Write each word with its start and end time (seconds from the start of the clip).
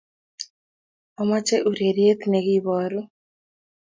Achame 1.21 1.57
ureriet 1.69 2.21
be 2.31 2.39
kiporu 2.45 2.99